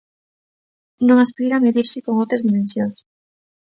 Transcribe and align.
Non 1.07 1.17
aspira 1.19 1.55
a 1.57 1.63
medirse 1.65 2.03
con 2.05 2.13
outras 2.21 2.45
dimensións. 2.47 2.95